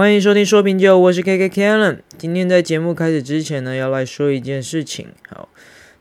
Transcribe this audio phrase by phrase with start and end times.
[0.00, 1.98] 欢迎收听说品酒，我是 KK Kellen。
[2.16, 5.08] 今天在节目开始之前呢，要来说一件事情。
[5.28, 5.50] 好，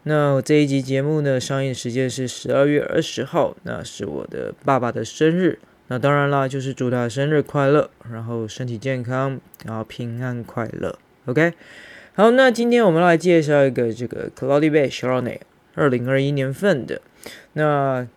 [0.04, 5.60] 那这一集节目呢，上映时间是十二月二十号，那是我的爸爸的生日。
[5.88, 10.98] 那当然啦，就是祝他生日快乐，然后身体健康，然后平安快乐。
[11.26, 11.52] OK，
[12.14, 15.42] 好，那今天我们来介绍一个这个 Cloudy Bay Chardonnay，
[15.76, 17.02] 二零二一年份的。
[17.52, 18.08] 那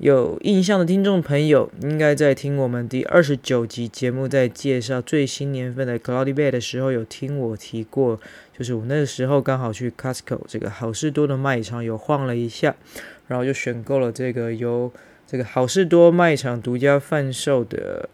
[0.00, 8.18] 有印象的听众朋友，应该在听我们第二十九集节目，在介绍最新年份的 Cloudy Bay 的时候，有听我提过，
[8.56, 12.74] 就是我那个时候刚好去 Costco 这个好事多的卖场有晃了一下，
[13.26, 14.90] 然后就选购了这个由
[15.26, 18.08] 这个好事多卖场独家贩售的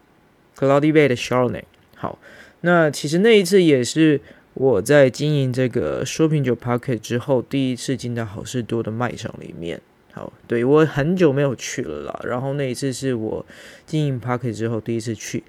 [0.59, 1.63] Cloudy Bay 的 Chardonnay。
[1.95, 2.19] 好，
[2.63, 4.21] 那其实那一次也是
[4.55, 9.81] 我在经营这个说品酒 Pocket 之后，第一次进到好事多的卖场里面。
[10.17, 12.21] 好，对，我很久没有去了啦。
[12.25, 13.45] 然后那一次是我
[13.85, 15.45] 经营 Podcast 之后第一次去。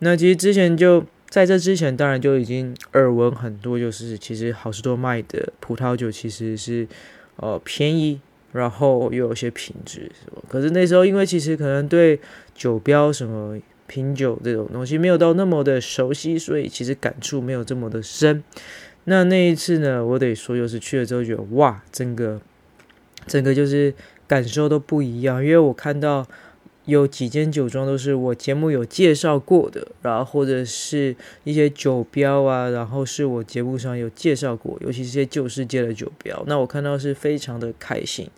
[0.00, 6.88] 那其实之前就在这之前，当然就已经耳闻很多，就是其实好市多卖的葡萄酒其实是
[7.36, 8.20] 呃便宜，
[8.50, 10.42] 然后又有些品质，是吧？
[10.48, 12.18] 可是那时候因为其实可能对
[12.56, 18.42] 酒标什么品酒这种东西没有到那么的熟悉，所以其实感触没有这么的深。
[19.04, 22.40] 那那一次呢，我得说，就是去了之后觉得哇，整个。
[23.26, 23.92] 整个就是
[24.28, 26.24] 感受都不一样，因为我看到
[26.84, 38.30] 有几间酒庄都是我节目有介绍过的，然后或者是一些酒标啊，然后是我节目上有介绍过，尤其是些旧世界的酒标，那我看到是非常的开心。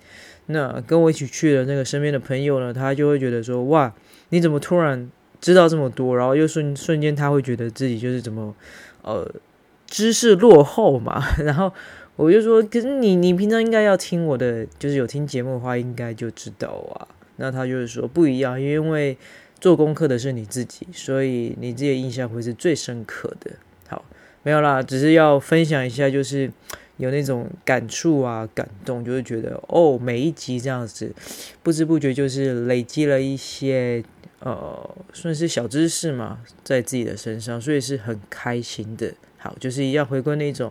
[0.46, 3.94] 那跟我一起去的那个身边的朋友呢，他就会觉得说：“哇，
[4.30, 5.08] 你怎么突然
[5.40, 8.52] 知道这么多？”然后又瞬瞬间他会觉得自己就是怎么
[9.02, 9.30] 呃
[10.00, 11.72] 知识落后嘛， 然后。
[12.16, 17.08] 我就说，可是你你平常应该要听我的，就是有听节目的话，应该就知道啊。
[17.36, 19.16] 那他就是说不一样，因为
[19.58, 23.52] 做功课的是你自己，所以你自己印象会是最深刻的。
[23.88, 24.04] 好，
[24.42, 26.50] 没有啦，只是要分享一下，就是
[26.98, 31.10] 有那种感触啊、感动，就是觉得哦，每一集这样子，
[31.62, 34.04] 不知不觉就是累积了一些
[34.40, 39.14] 呃，算是小知识嘛，在自己的身上，所以是很开心的。
[39.40, 40.70] 好，就是一样回归那种，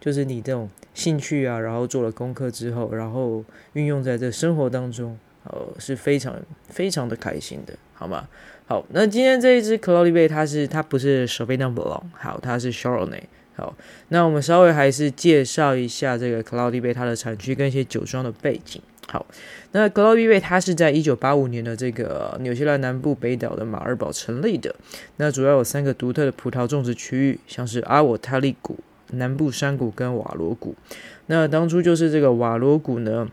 [0.00, 6.34] 就是你这种兴趣啊，然后做了功课之后，然后运用在这生活当中，呃，是非常
[6.68, 8.28] 非常的开心的，好吗？
[8.66, 13.22] 好，那今天这一支 Cloudy Bay 它是它不是 Sauvignon Blanc，好，它是 Chardonnay。
[13.54, 13.74] 好，
[14.08, 18.82] 那我们稍微还是介绍一下这个 Cloudy Bay 它的产区跟一些酒庄的背景。
[19.10, 19.24] 好，
[19.72, 24.74] 那 Cloudy Bay 它是在一九八五年的这个纽西兰南部北岛的马尔堡成立的。
[25.16, 28.78] 那主要有三个独特的葡萄种植区域，像是阿沃塔利谷、
[29.12, 30.74] 南部山谷跟瓦罗谷。
[31.24, 33.28] 那当初就是这个瓦罗谷呢，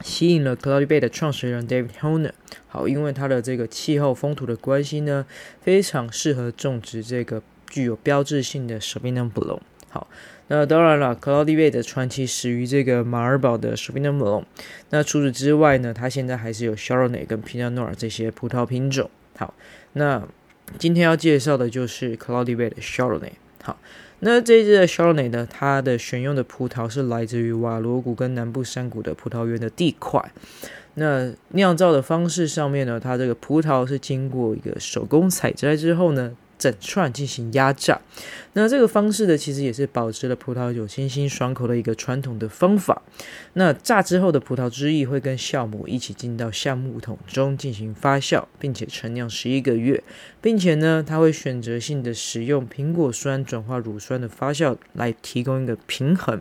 [0.00, 2.32] 吸引了 Cloudy Bay 的创始人 David Honer。
[2.66, 5.26] 好，因为它的这个气候风土的关系呢，
[5.60, 9.60] 非常适合种植这个具有标志性的 Sauvignon Blanc。
[9.96, 10.08] 好。
[10.48, 14.44] 那当然了，Cloudy Bay 的传奇始于这个马尔堡的 Sauvignon Blanc。
[14.90, 19.10] 那除此之外呢，它现在还是有 c h a r o n e 跟 Pinot Noir 这些葡萄品种。
[19.36, 19.54] 好，
[19.94, 20.22] 那
[20.78, 23.32] 今天要介绍的就是 Cloudy Bay 的 c h a r o n e。
[23.62, 23.78] 好，
[24.20, 30.22] 那这一支的 c h a r o n e 呢，它的选用的葡萄是来自于瓦罗谷跟南部山谷的葡萄园的地块。
[30.94, 38.00] 那酿造的方式上面呢，它这个葡萄是经过一个手工采摘之后呢，整串进行压榨，
[38.54, 43.02] 那这个方式呢，其实也是保持了葡萄酒清新爽口的一个传统的方法。
[43.52, 50.02] 那榨之后的葡萄汁液会跟酵母一起进到橡木桶中进行发酵，并且陈酿十一个月，
[50.40, 56.40] 并且呢，它会选择性的使用苹果酸转化乳酸的发酵来提供一个平衡。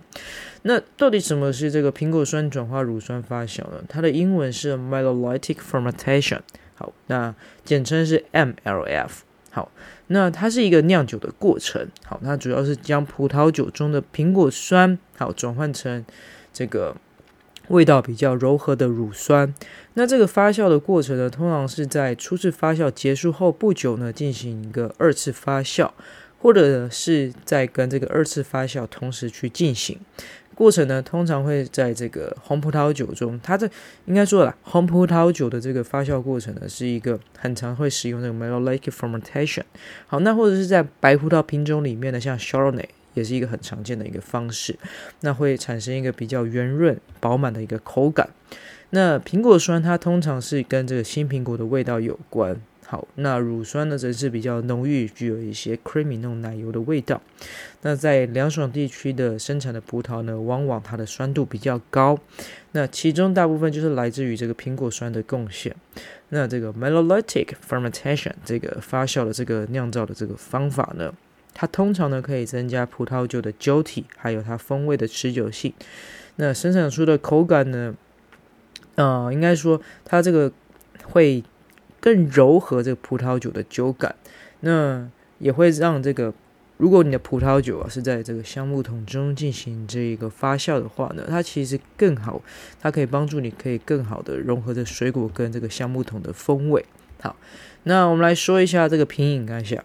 [0.63, 3.83] 那到底什么是这个苹果酸转化乳酸发酵呢？
[3.87, 6.39] 它的英文是 Malolactic Fermentation，
[6.73, 9.09] 好，那简称是 MLF，
[9.55, 9.71] 好。
[10.07, 16.03] 那它是一个酿酒的过程，好，它主要是将葡萄酒中的苹果酸，好，转换成
[16.51, 16.93] 这个
[17.69, 19.53] 味道比较柔和的乳酸。
[19.94, 25.89] 那这个发酵的过程呢，通常是在初次发酵结束后不久呢，进行一个二次发酵，
[26.39, 29.97] 或者是在跟这个二次发酵同时去进行。
[30.56, 33.69] 过程呢，通常会在这个红葡萄酒中，它这
[34.06, 39.63] 应该说了，红葡萄酒的这个发酵过程呢，是一个很常会使用这个 malolactic fermentation。
[40.07, 44.75] 好，那或者是在白葡萄品种里面呢，像 Chardonnay 也是一个很常见的一个方式，
[45.22, 48.30] 那会产生一个比较圆润饱满的一个口感。
[48.92, 52.56] 那苹果酸它通常是跟这个新苹果的味道有关。
[53.15, 57.21] 那乳酸呢则是比较浓郁，具有一些 creamy 那种奶油的味道。
[57.81, 62.18] 那在凉爽地区的生产的葡萄呢，往往它的酸度比较高。
[62.74, 65.75] 那其中大部分就是来自于这个苹果酸的贡献。
[66.30, 71.13] 那这个 malolactic fermentation 这个发酵的这个酿造的这个方法呢，
[71.53, 75.71] 它通常呢可以增加葡萄酒的酒体，还有它风味的持久性。
[76.38, 77.95] 那生产出的口感呢，
[78.95, 80.51] 呃，应该说它这个
[81.03, 81.44] 会
[82.06, 84.16] 更柔和这个葡萄酒的酒感。
[84.62, 85.10] 那
[85.40, 86.34] 也会让这个。
[86.78, 92.42] 如果你的葡萄酒啊是在这个橡木桶中进行这个发酵的话呢，它其实更好，
[92.81, 96.86] 它可以帮助你可以更好的融合着水果跟这个橡木桶的风味。
[97.22, 97.34] 好，
[97.84, 99.81] 那我们来说一下这个品饮感想，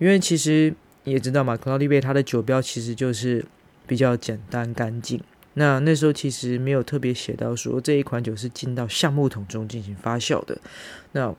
[0.00, 0.74] 因为其实
[1.04, 3.44] 你也知道嘛，Cloudy Bay 它的酒标其实就是
[3.86, 5.22] 比较简单干净。
[5.54, 10.58] 那那时候其实没有特别写到说这一款酒是进到橡木桶中进行发酵的。
[11.12, 11.32] 那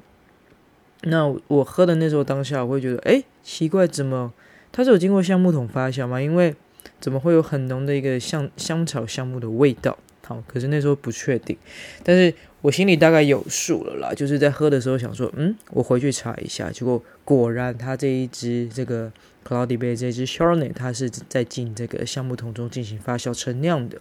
[1.04, 4.34] 那我喝的那时候当下我会觉得，哎，奇怪，怎么？
[4.72, 6.20] 它是有经过橡木桶发酵吗？
[6.20, 6.56] 因为
[7.00, 9.98] 怎么会有很浓的一个香香草橡木的味道？
[10.26, 11.58] 好，可是那时候不确定，
[12.02, 14.14] 但是我心里大概有数了啦。
[14.14, 19.12] 就是在喝的时候想说，嗯，我回去查一下，结果果然它这一支这个
[19.46, 24.00] Cloudy Bay 这支 s h a r n e y 它是在进这个橡木桶中进行发酵陈酿的。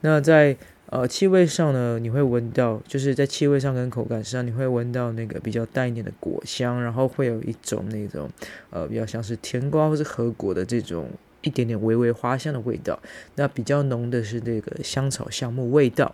[0.00, 0.56] 那在
[0.90, 8.28] 呃，气味上呢，你会闻到，就是在气味上跟口感上，你会闻到那个比较淡一点的果香，然后会有一种那种
[8.70, 11.08] 呃，比较像是甜瓜或是核果的这种
[11.42, 13.00] 一点点微微花香的味道。
[13.36, 16.12] 那比较浓的是那个香草橡木味道。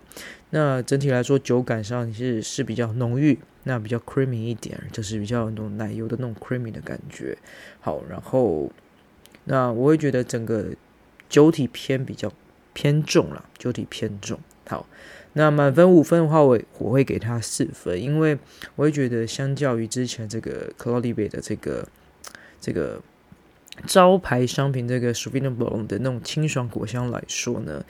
[0.51, 7.39] 那整体来说，酒感上是是比较浓郁，那比较 creamy 一点，就是比较那种奶油的那种 creamy 的感觉。
[7.81, 8.71] 好，然后
[9.45, 10.67] 那我会觉得整个
[11.31, 12.31] 酒体偏比较
[12.75, 14.39] 偏重了，酒体偏重。
[14.69, 14.85] 好，
[15.35, 18.37] 那满分五分的话，我我会给他四分，因为
[18.75, 21.87] 我会觉得相较于之前这个 Cloudy Bay 的这个
[22.61, 23.01] 这个
[23.87, 27.85] 招牌商品这个 Sauvignon Blanc 的那种清爽果香来说呢，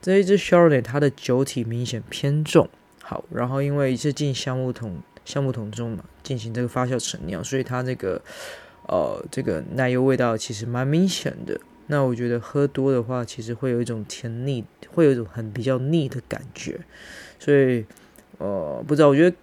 [0.00, 2.68] 这一支 Chardonnay 它的酒体明显偏重。
[3.02, 8.22] 好，然后因为是进橡木桶橡木桶中嘛，进行这个发酵陈酿，所以它这个
[8.86, 11.58] 呃这个奶油味道其实蛮明显的。
[11.90, 14.64] 那我觉得喝多的话，其实会有一种甜腻，
[14.94, 16.78] 会有一种很比较腻的感觉，
[17.36, 17.84] 所以
[18.38, 19.36] 呃，不知道，我觉得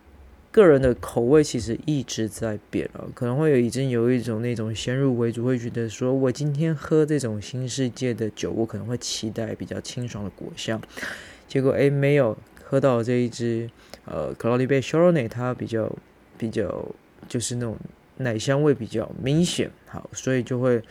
[0.50, 10.82] 个人的口味其实一直在变啊，可能会有已经有一种那种先入为主，会觉得说我今天喝这种新世界的酒，我可能会期待比较清爽的果香，
[11.50, 13.70] 结果诶，没有喝到这一支
[14.06, 15.94] 呃 Cloudy Bay Shiraz，它比较
[16.38, 16.86] 比较
[17.28, 17.78] 就是那种。
[18.18, 20.82] 奶香味比较明显，好，所以就会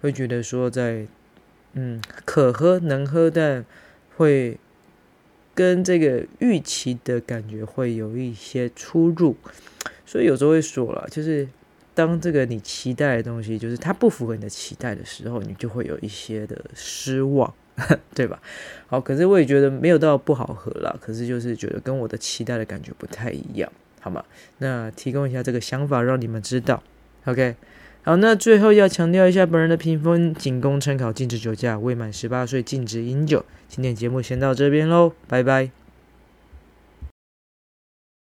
[0.00, 1.06] 会觉得说在，
[1.72, 3.64] 嗯，可喝能喝，但
[4.16, 4.58] 会
[5.54, 9.36] 跟这个预期的感觉会有一些出入，
[10.04, 11.48] 所以有时候会说了，就是
[11.94, 17.52] 当这个你期待的东西，就是它不符合你的期待的时候，你就会有一些的失望，
[18.14, 18.42] 对吧？
[18.86, 23.72] 好，可是我也觉得没有到不好喝啦，可是就是觉得跟我的期待的感觉不太一样。
[24.04, 24.22] 好吗？
[24.58, 26.82] 那提供一下这个想法，让你们知道。
[27.24, 27.56] OK，
[28.02, 33.42] 好，那最后要强调一下，本人的评分仅供参考，禁止酒驾，未满十八岁禁止饮酒。
[33.66, 35.83] 今天节目先到这边喽，拜拜。